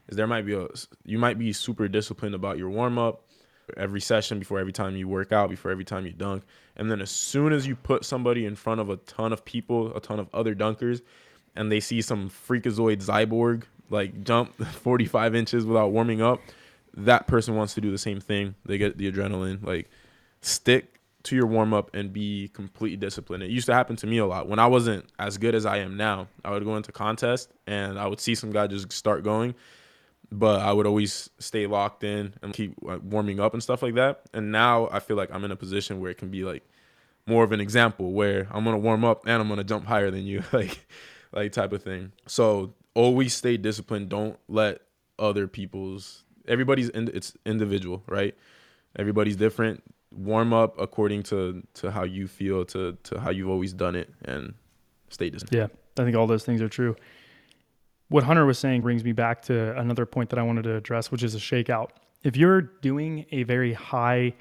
[0.10, 0.68] is there might be a
[1.06, 3.24] you might be super disciplined about your warm up
[3.78, 6.44] every session before every time you work out before every time you dunk
[6.76, 9.96] and then as soon as you put somebody in front of a ton of people
[9.96, 11.02] a ton of other dunkers
[11.56, 16.42] and they see some freakazoid cyborg like jump 45 inches without warming up
[16.96, 19.90] that person wants to do the same thing they get the adrenaline like
[20.42, 23.44] stick to your warm up and be completely disciplined.
[23.44, 25.78] It used to happen to me a lot when I wasn't as good as I
[25.80, 26.28] am now.
[26.46, 29.54] I would go into contest and I would see some guy just start going,
[30.32, 34.22] but I would always stay locked in and keep warming up and stuff like that.
[34.34, 36.64] And now I feel like I'm in a position where it can be like
[37.26, 40.26] more of an example where I'm gonna warm up and I'm gonna jump higher than
[40.26, 40.88] you, like
[41.32, 42.12] like type of thing.
[42.28, 44.10] So always stay disciplined.
[44.10, 44.82] Don't let
[45.18, 48.36] other people's everybody's in, it's individual, right?
[48.98, 49.84] Everybody's different.
[50.12, 54.12] Warm up according to to how you feel, to to how you've always done it,
[54.26, 54.56] and
[55.10, 55.70] stay disciplined.
[55.72, 56.96] Yeah, I think all those things are true.
[58.10, 61.12] What Hunter was saying brings me back to another point that I wanted to address,
[61.12, 61.90] which is a shakeout.
[62.24, 64.34] If you're doing a very high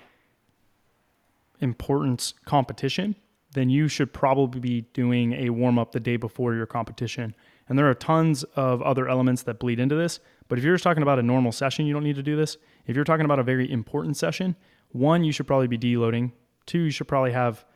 [1.61, 3.15] importance competition,
[3.53, 7.35] then you should probably be doing a warm up the day before your competition.
[7.69, 10.21] And there are tons of other elements that bleed into this.
[10.49, 12.57] But if you're just talking about a normal session, you don't need to do this.
[12.87, 14.57] If you're talking about a very important session,
[14.93, 16.33] one, you should probably be deloading.
[16.65, 17.67] Two, you should probably have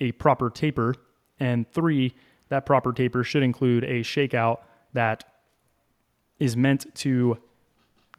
[0.00, 0.96] a proper taper.
[1.38, 2.14] And three,
[2.48, 4.58] that proper taper should include a shakeout
[4.92, 5.24] that
[6.38, 7.38] is meant to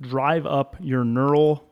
[0.01, 1.65] drive up your neural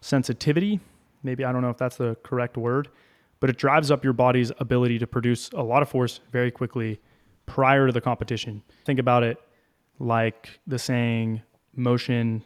[0.00, 0.80] sensitivity.
[1.22, 2.88] Maybe I don't know if that's the correct word,
[3.40, 7.00] but it drives up your body's ability to produce a lot of force very quickly
[7.46, 8.62] prior to the competition.
[8.84, 9.38] Think about it
[9.98, 11.42] like the saying
[11.74, 12.44] motion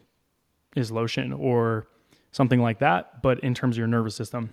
[0.75, 1.87] is lotion or
[2.31, 4.53] something like that, but in terms of your nervous system.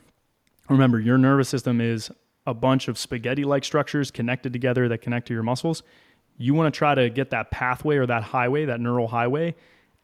[0.69, 2.11] Remember, your nervous system is
[2.45, 5.83] a bunch of spaghetti like structures connected together that connect to your muscles.
[6.41, 9.55] You want to try to get that pathway or that highway, that neural highway,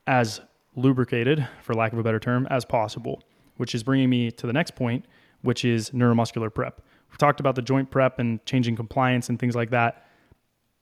[0.05, 0.41] as
[0.75, 3.23] lubricated, for lack of a better term, as possible,
[3.55, 5.05] which is bringing me to the next point,
[5.43, 6.81] which is neuromuscular prep.
[7.09, 10.07] We talked about the joint prep and changing compliance and things like that.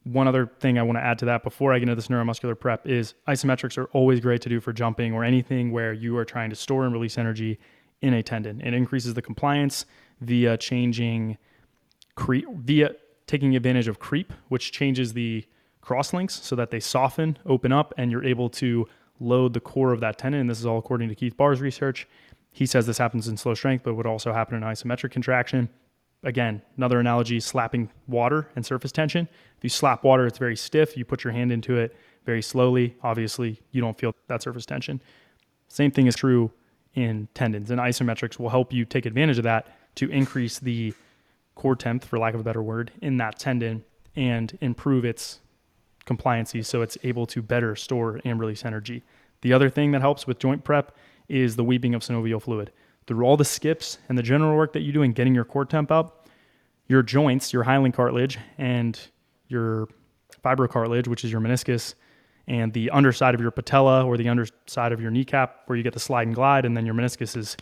[0.06, 2.60] One other thing I want to add to that before I get into this neuromuscular
[2.60, 6.26] prep is isometrics are always great to do for jumping or anything where you are
[6.26, 7.60] trying to store and release energy
[8.02, 8.60] in a tendon.
[8.62, 9.86] It increases the compliance
[10.20, 11.38] via changing
[12.16, 12.96] creep via
[13.34, 15.44] taking advantage of creep, which changes the
[15.82, 18.88] cross links so that they soften, open up, and you're able to
[19.20, 20.42] load the core of that tendon.
[20.42, 22.08] And this is all according to Keith Barr's research.
[22.52, 25.68] He says this happens in slow strength, but would also happen in isometric contraction.
[26.22, 29.28] Again, another analogy slapping water and surface tension.
[29.58, 30.96] If you slap water, it's very stiff.
[30.96, 31.96] You put your hand into it
[32.28, 32.96] very slowly.
[33.02, 35.02] Obviously, you don't feel that surface tension.
[35.70, 36.52] Same thing is true
[36.94, 40.94] in tendons, and isometrics will help you take advantage of that to increase the
[41.56, 43.84] core temp, for lack of a better word, in that tendon
[44.16, 45.40] and improve its
[46.06, 49.04] compliancy so it's able to better store and release energy.
[49.42, 50.96] The other thing that helps with joint prep
[51.30, 52.72] is the weeping of synovial fluid.
[53.08, 55.66] Through all the skips and the general work that you do in getting your core
[55.66, 56.28] temp up,
[56.88, 59.00] your joints, your hyaline cartilage, and
[59.48, 59.88] your
[60.44, 61.96] fibrocartilage, which is your meniscus,
[62.48, 65.94] and the underside of your patella or the underside of your kneecap, where you get
[65.94, 67.56] the slide and glide, and then your meniscus is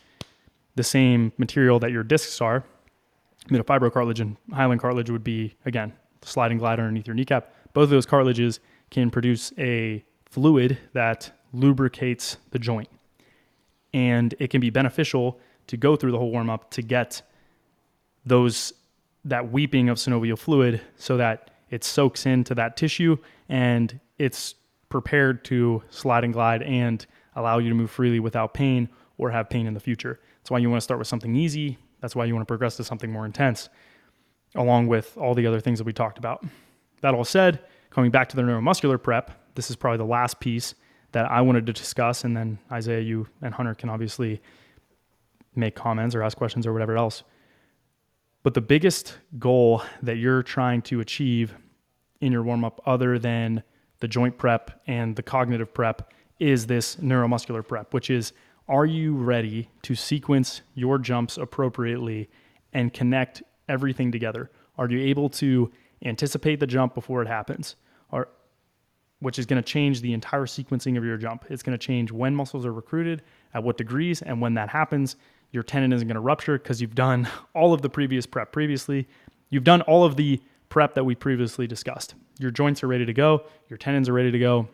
[0.76, 2.64] the same material that your discs are.
[3.50, 7.54] Metafibrocartilage and hyaline cartilage would be, again, slide and glide underneath your kneecap.
[7.74, 12.90] Both of those cartilages can produce a fluid that lubricates the joint.
[13.94, 17.22] And it can be beneficial to go through the whole warm up to get
[18.26, 18.74] those
[19.26, 23.18] that weeping of synovial fluid so that it soaks into that tissue
[23.50, 24.56] and it's
[24.90, 29.50] prepared to slide and glide and allow you to move freely without pain or have
[29.50, 30.20] pain in the future.
[30.40, 31.78] That's why you want to start with something easy.
[32.02, 33.70] That's why you want to progress to something more intense,
[34.56, 36.44] along with all the other things that we talked about.
[37.02, 40.76] That all said, coming back to the neuromuscular prep, this is probably the last piece
[41.12, 42.24] that I wanted to discuss.
[42.24, 44.42] And then Isaiah, you and Hunter can obviously
[45.56, 47.24] make comments or ask questions or whatever else.
[48.44, 51.54] But the biggest goal that you're trying to achieve
[52.22, 53.64] in your warm up, other than
[54.00, 58.34] the joint prep and the cognitive prep, is this neuromuscular prep, which is
[58.68, 62.30] are you ready to sequence your jumps appropriately
[62.74, 64.50] and connect everything together?
[64.78, 65.72] Are you able to
[66.04, 67.76] anticipate the jump before it happens?
[68.12, 68.28] Are
[69.22, 71.46] which is going to change the entire sequencing of your jump.
[71.50, 73.22] It's going to change when muscles are recruited,
[73.54, 75.16] at what degrees, and when that happens,
[75.52, 79.08] your tendon isn't going to rupture because you've done all of the previous prep previously.
[79.50, 82.16] You've done all of the prep that we previously discussed.
[82.40, 84.68] Your joints are ready to go, your tendons are ready to go.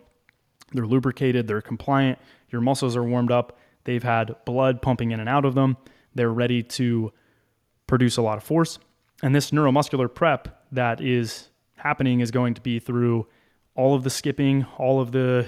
[0.71, 2.19] They're lubricated, they're compliant,
[2.49, 5.77] your muscles are warmed up, they've had blood pumping in and out of them,
[6.13, 7.11] they're ready to
[7.87, 8.77] produce a lot of force.
[9.23, 13.25] And this neuromuscular prep that is happening is going to be through
[13.73, 15.47] all of the skipping, all of the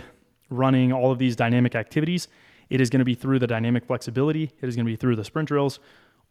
[0.49, 2.27] running, all of these dynamic activities.
[2.69, 5.15] It is going to be through the dynamic flexibility, it is going to be through
[5.15, 5.79] the sprint drills.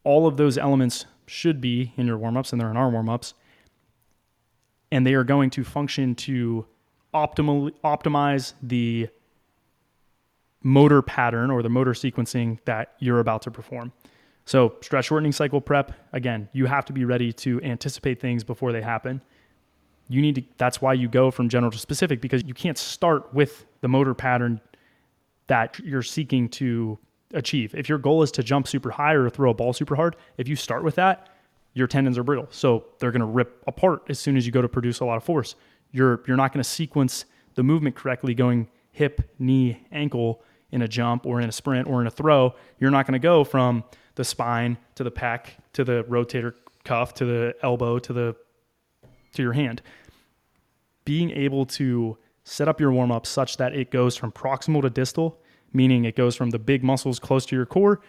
[0.04, 3.08] All of those elements should be in your warm ups, and they're in our warm
[3.08, 3.34] ups.
[4.90, 6.66] And they are going to function to
[7.12, 9.08] optimally optimize the
[10.62, 13.92] motor pattern or the motor sequencing that you're about to perform.
[14.44, 18.72] So, stretch shortening cycle prep, again, you have to be ready to anticipate things before
[18.72, 19.20] they happen.
[20.08, 23.32] You need to, that's why you go from general to specific because you can't start
[23.34, 24.60] with the motor pattern
[25.48, 26.98] that you're seeking to
[27.34, 27.74] achieve.
[27.74, 30.48] If your goal is to jump super high or throw a ball super hard, if
[30.48, 31.28] you start with that,
[31.74, 32.48] your tendons are brittle.
[32.50, 35.18] So they're going to rip apart as soon as you go to produce a lot
[35.18, 35.56] of force.
[35.92, 40.88] You're you're not going to sequence the movement correctly going hip, knee, ankle in a
[40.88, 42.54] jump or in a sprint or in a throw.
[42.78, 46.54] You're not going to go from the spine to the pack to the rotator
[46.84, 48.36] cuff to the elbow to the
[49.34, 49.82] to your hand.
[51.04, 54.90] Being able to set up your warm up such that it goes from proximal to
[54.90, 55.40] distal,
[55.72, 58.00] meaning it goes from the big muscles close to your core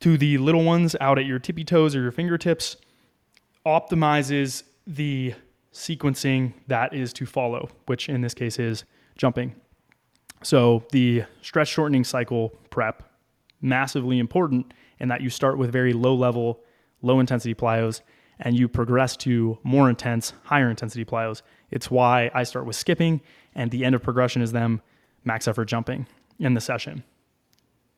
[0.00, 2.76] to the little ones out at your tippy toes or your fingertips,
[3.64, 5.34] optimizes the
[5.72, 8.84] sequencing that is to follow, which in this case is
[9.16, 9.54] jumping.
[10.42, 13.02] So the stretch shortening cycle prep,
[13.60, 16.60] massively important in that you start with very low level,
[17.02, 18.00] low intensity plyos
[18.38, 21.42] and you progress to more intense, higher intensity plyos.
[21.70, 23.20] It's why I start with skipping
[23.54, 24.82] and the end of progression is them
[25.24, 26.06] max effort jumping
[26.38, 27.02] in the session.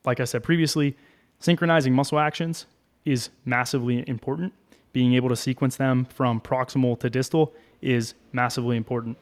[0.05, 0.97] Like I said previously,
[1.41, 2.67] synchronizing muscle actions
[3.05, 4.53] is massively important.
[4.93, 9.19] Being able to sequence them from proximal to distal is massively important.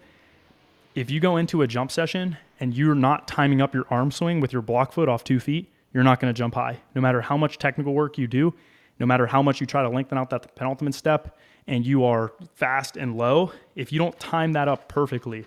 [0.96, 4.40] If you go into a jump session and you're not timing up your arm swing
[4.40, 6.78] with your block foot off two feet, you're not going to jump high.
[6.94, 8.54] No matter how much technical work you do,
[8.98, 12.32] no matter how much you try to lengthen out that penultimate step and you are
[12.54, 15.44] fast and low, if you don't time that up perfectly,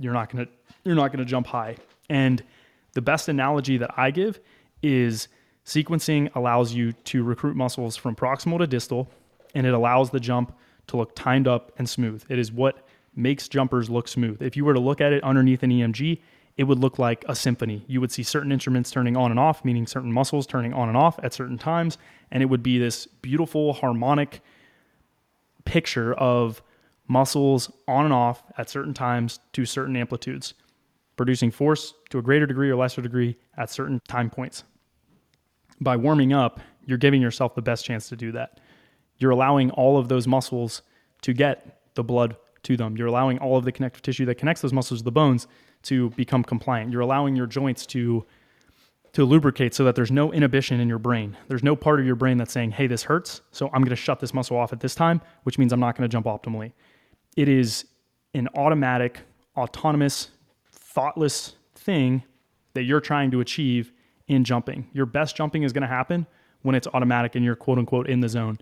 [0.00, 1.76] you're not going to you're not going to jump high.
[2.10, 2.42] And
[2.94, 4.40] the best analogy that I give
[4.82, 5.28] is
[5.64, 9.08] sequencing allows you to recruit muscles from proximal to distal
[9.54, 10.58] and it allows the jump
[10.88, 12.24] to look timed up and smooth.
[12.28, 12.87] It is what
[13.18, 14.40] makes jumpers look smooth.
[14.40, 16.20] If you were to look at it underneath an EMG,
[16.56, 17.84] it would look like a symphony.
[17.86, 20.96] You would see certain instruments turning on and off, meaning certain muscles turning on and
[20.96, 21.98] off at certain times,
[22.30, 24.40] and it would be this beautiful harmonic
[25.64, 26.62] picture of
[27.06, 30.54] muscles on and off at certain times to certain amplitudes,
[31.16, 34.64] producing force to a greater degree or lesser degree at certain time points.
[35.80, 38.60] By warming up, you're giving yourself the best chance to do that.
[39.18, 40.82] You're allowing all of those muscles
[41.22, 42.96] to get the blood to them.
[42.96, 45.46] You're allowing all of the connective tissue that connects those muscles to the bones
[45.82, 46.92] to become compliant.
[46.92, 48.26] You're allowing your joints to
[49.14, 51.34] to lubricate so that there's no inhibition in your brain.
[51.48, 53.96] There's no part of your brain that's saying, "Hey, this hurts, so I'm going to
[53.96, 56.72] shut this muscle off at this time," which means I'm not going to jump optimally.
[57.36, 57.86] It is
[58.34, 59.20] an automatic,
[59.56, 60.28] autonomous,
[60.70, 62.22] thoughtless thing
[62.74, 63.92] that you're trying to achieve
[64.26, 64.88] in jumping.
[64.92, 66.26] Your best jumping is going to happen
[66.62, 68.58] when it's automatic and you're quote unquote in the zone.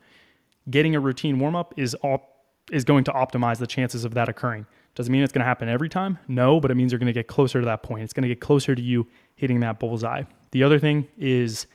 [0.71, 2.36] Getting a routine warm up is all
[2.71, 4.67] is going to optimize the chances of that occurring.
[4.95, 6.19] Doesn't mean it's going to happen every time.
[6.27, 8.03] No, but it means you're going to get closer to that point.
[8.03, 10.23] It's going to get closer to you hitting that bullseye.
[10.53, 11.67] The other thing is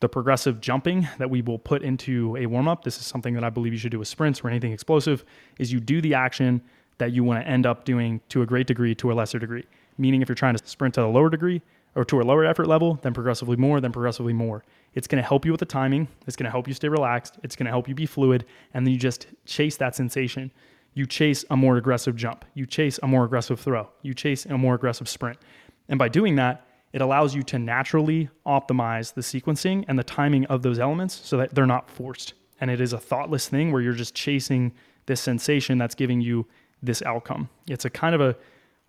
[0.00, 2.84] the progressive jumping that we will put into a warm up.
[2.84, 5.24] This is something that I believe you should do with sprints or anything explosive
[5.58, 6.62] is you do the action
[6.98, 9.64] that you want to end up doing to a great degree to a lesser degree.
[9.96, 11.62] Meaning if you're trying to sprint at a lower degree
[11.98, 14.62] or to a lower effort level, then progressively more, then progressively more.
[14.94, 16.06] It's going to help you with the timing.
[16.28, 17.38] It's going to help you stay relaxed.
[17.42, 18.46] It's going to help you be fluid.
[18.72, 20.52] And then you just chase that sensation.
[20.94, 22.44] You chase a more aggressive jump.
[22.54, 23.88] You chase a more aggressive throw.
[24.02, 25.40] You chase a more aggressive sprint.
[25.88, 30.46] And by doing that, it allows you to naturally optimize the sequencing and the timing
[30.46, 32.34] of those elements so that they're not forced.
[32.60, 34.72] And it is a thoughtless thing where you're just chasing
[35.06, 36.46] this sensation that's giving you
[36.80, 37.48] this outcome.
[37.66, 38.36] It's a kind of a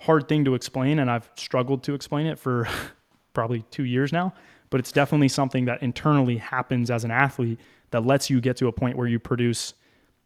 [0.01, 2.67] hard thing to explain, and I've struggled to explain it for
[3.33, 4.33] probably two years now,
[4.69, 7.59] but it's definitely something that internally happens as an athlete
[7.91, 9.73] that lets you get to a point where you produce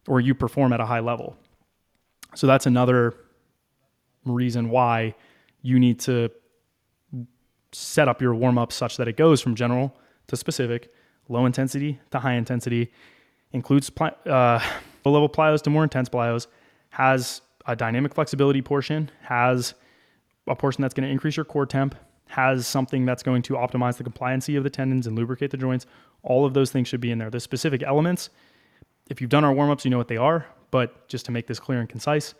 [0.07, 1.37] or you perform at a high level.
[2.35, 3.15] So that's another
[4.25, 5.15] reason why
[5.61, 6.29] you need to
[7.71, 9.95] set up your warm up such that it goes from general
[10.27, 10.93] to specific,
[11.29, 12.91] low intensity to high intensity,
[13.51, 14.59] includes uh,
[15.05, 16.47] low level plyos to more intense plyos,
[16.89, 19.73] has a dynamic flexibility portion, has
[20.47, 21.95] a portion that's going to increase your core temp,
[22.33, 25.85] has something that's going to optimize the compliancy of the tendons and lubricate the joints.
[26.23, 27.29] All of those things should be in there.
[27.29, 28.31] The specific elements,
[29.11, 30.47] if you've done our warm ups, you know what they are.
[30.71, 32.33] But just to make this clear and concise,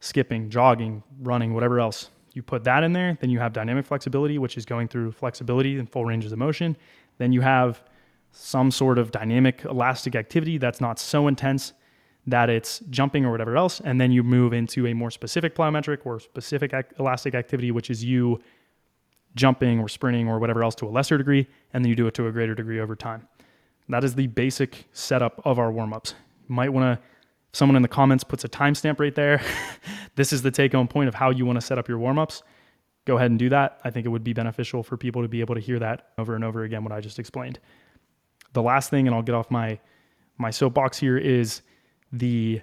[0.00, 3.16] skipping, jogging, running, whatever else, you put that in there.
[3.20, 6.76] Then you have dynamic flexibility, which is going through flexibility and full ranges of motion.
[7.18, 7.84] Then you have
[8.32, 11.72] some sort of dynamic elastic activity that's not so intense
[12.26, 13.80] that it's jumping or whatever else.
[13.80, 17.90] And then you move into a more specific plyometric or specific ac- elastic activity, which
[17.90, 18.40] is you
[19.36, 21.46] jumping or sprinting or whatever else to a lesser degree.
[21.72, 23.28] And then you do it to a greater degree over time.
[23.88, 26.14] That is the basic setup of our warm ups.
[26.48, 27.04] You might want to,
[27.52, 29.40] someone in the comments puts a timestamp right there.
[30.16, 32.18] this is the take home point of how you want to set up your warm
[32.18, 32.42] ups.
[33.04, 33.78] Go ahead and do that.
[33.84, 36.34] I think it would be beneficial for people to be able to hear that over
[36.34, 37.60] and over again, what I just explained.
[38.52, 39.78] The last thing, and I'll get off my,
[40.38, 41.62] my soapbox here, is
[42.12, 42.62] the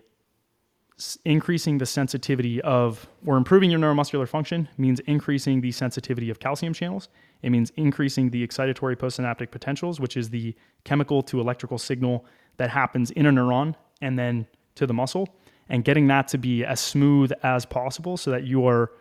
[1.26, 6.74] increasing the sensitivity of or improving your neuromuscular function means increasing the sensitivity of calcium
[6.74, 7.10] channels.
[7.42, 12.26] It means increasing the excitatory postsynaptic potentials, which is the chemical to electrical signal
[12.58, 15.28] that happens in a neuron and then to the muscle,
[15.70, 18.92] and getting that to be as smooth as possible so that you are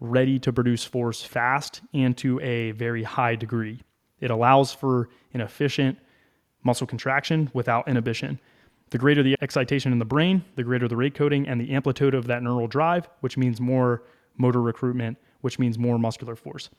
[0.00, 3.80] ready to produce force fast and to a very high degree.
[4.20, 5.98] It allows for an efficient
[6.62, 8.40] muscle contraction without inhibition.
[8.90, 12.14] The greater the excitation in the brain, the greater the rate coding and the amplitude
[12.14, 14.02] of that neural drive, which means more
[14.36, 16.70] motor recruitment, which means more muscular force.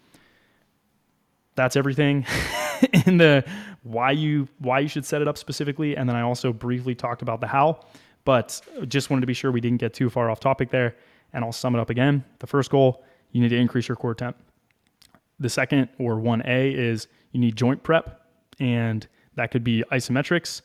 [1.55, 2.25] That's everything
[3.05, 3.45] in the
[3.83, 7.21] why you why you should set it up specifically and then I also briefly talked
[7.21, 7.85] about the how,
[8.25, 10.95] but just wanted to be sure we didn't get too far off topic there
[11.33, 12.23] and I'll sum it up again.
[12.39, 14.37] The first goal, you need to increase your core temp.
[15.39, 18.21] The second or 1A is you need joint prep
[18.59, 20.61] and that could be isometrics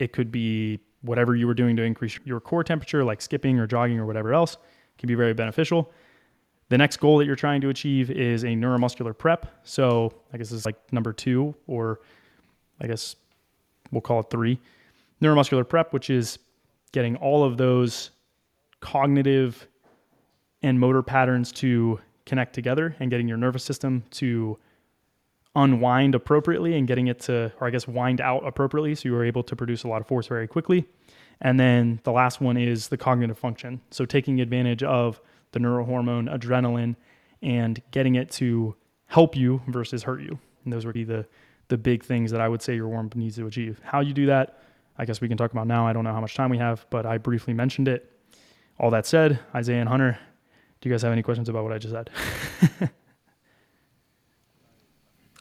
[0.00, 3.66] it could be whatever you were doing to increase your core temperature, like skipping or
[3.66, 4.56] jogging or whatever else,
[4.98, 5.92] can be very beneficial.
[6.68, 9.46] The next goal that you're trying to achieve is a neuromuscular prep.
[9.64, 12.00] So I guess it's like number two, or
[12.80, 13.16] I guess
[13.90, 14.60] we'll call it three.
[15.20, 16.38] Neuromuscular prep, which is
[16.92, 18.10] getting all of those
[18.80, 19.66] cognitive
[20.62, 24.58] and motor patterns to connect together and getting your nervous system to
[25.56, 28.94] unwind appropriately and getting it to, or I guess, wind out appropriately.
[28.94, 30.86] So you are able to produce a lot of force very quickly.
[31.40, 33.80] And then the last one is the cognitive function.
[33.90, 35.20] So taking advantage of
[35.52, 36.96] the neurohormone adrenaline
[37.42, 38.76] and getting it to
[39.06, 40.38] help you versus hurt you.
[40.64, 41.26] And those would be the,
[41.68, 43.80] the big things that I would say your warm needs to achieve.
[43.82, 44.62] How you do that,
[44.98, 45.86] I guess we can talk about now.
[45.86, 48.12] I don't know how much time we have, but I briefly mentioned it.
[48.78, 50.18] All that said, Isaiah and Hunter,
[50.80, 52.90] do you guys have any questions about what I just said?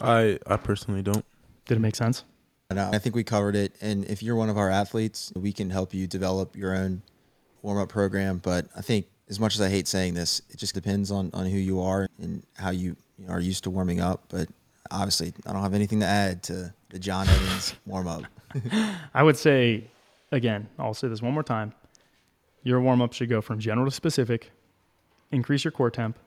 [0.02, 1.26] I I personally don't.
[1.66, 2.24] Did it make sense?
[2.72, 3.74] No, I think we covered it.
[3.82, 7.02] And if you're one of our athletes, we can help you develop your own
[7.64, 8.38] warm up program.
[8.38, 11.47] But I think, as much as I hate saying this, it just depends on, on
[11.47, 14.24] who you are and how you, you know, are used to warming up.
[14.30, 14.50] But
[14.91, 18.24] obviously, I don't have anything to add to the John Evans warm up.
[19.16, 19.86] I would say,
[20.32, 21.74] again, I'll say this one more time.
[22.62, 24.52] Your warm up should go from general to specific,
[25.32, 26.20] increase your core temp,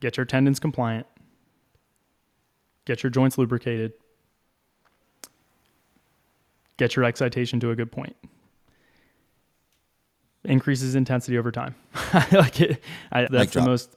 [0.00, 1.06] get your tendons compliant,
[2.88, 3.92] get your joints lubricated,
[6.78, 8.16] get your excitation to a good point.
[10.44, 11.76] Increases intensity over time.
[12.32, 12.82] Like it.
[13.12, 13.94] I, that's like the most.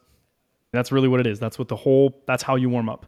[0.74, 1.40] That's really what it is.
[1.40, 2.22] That's what the whole.
[2.28, 3.08] That's how you warm up.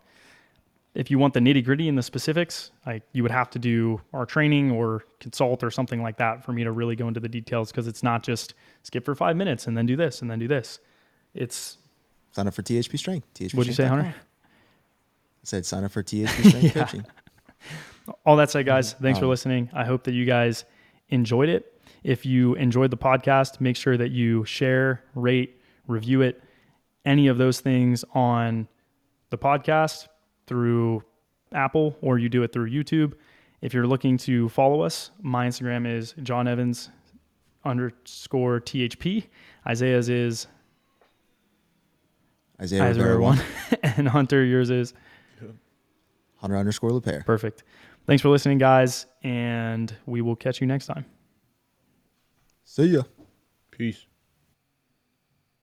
[0.96, 4.00] If you want the nitty gritty and the specifics, like you would have to do
[4.14, 7.28] our training or consult or something like that for me to really go into the
[7.28, 8.54] details because it's not just
[8.84, 10.80] skip for five minutes and then do this and then do this.
[11.34, 11.80] It's
[12.32, 13.28] sign up for THP Strength.
[13.34, 14.16] THP What'd you say, Hunter?
[15.44, 16.72] Said sign up for THP Strength yeah.
[16.72, 17.06] Coaching.
[18.26, 19.70] All that said, guys, thanks um, for listening.
[19.74, 20.66] I hope that you guys
[21.10, 21.82] enjoyed it.
[22.04, 26.44] If you enjoyed the podcast, make sure that you share, rate, review it,
[27.06, 28.68] any of those things on
[29.30, 30.08] the podcast
[30.48, 31.04] through
[31.54, 33.14] Apple or you do it through YouTube.
[33.62, 36.90] If you're looking to follow us, my Instagram is John Evans
[37.64, 39.28] underscore THP.
[39.66, 40.48] Isaiah's is
[42.62, 43.42] Isaiah, Isaiah one.
[43.84, 44.94] and Hunter, yours is
[46.44, 47.26] Hunter underscore LePere.
[47.26, 47.64] Perfect.
[48.06, 51.06] Thanks for listening, guys, and we will catch you next time.
[52.66, 53.04] See ya.
[53.72, 54.06] Peace.